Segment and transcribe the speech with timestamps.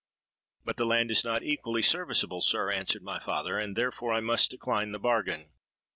[0.65, 4.49] '—'But the land is not equally serviceable, sir,' answered my father, 'and therefore I must
[4.49, 5.51] decline the bargain.